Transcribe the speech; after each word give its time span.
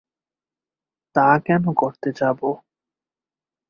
তা 1.15 1.27
কেন 1.45 1.63
করতে 1.73 2.09
যাবো? 2.11 2.49